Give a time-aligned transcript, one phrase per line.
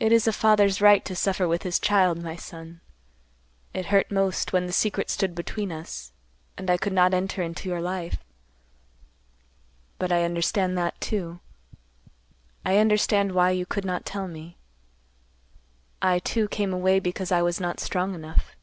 [0.00, 2.80] It is a father's right to suffer with his child, my son.
[3.72, 6.10] It hurt most, when the secret stood between us,
[6.58, 8.24] and I could not enter into your life,
[10.00, 11.38] but I understand that, too.
[12.64, 14.58] I understand why you could not tell me.
[16.02, 18.56] I, too, came away because I was not strong enough."